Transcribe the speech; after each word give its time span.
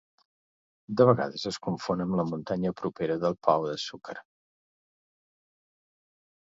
De 1.01 1.05
vegades 1.09 1.43
es 1.51 1.59
confon 1.67 2.01
amb 2.05 2.17
la 2.21 2.25
muntanya 2.31 2.73
propera 2.81 3.19
del 3.27 3.39
Pao 3.49 3.69
de 3.69 3.77
Açúcar. 3.77 4.21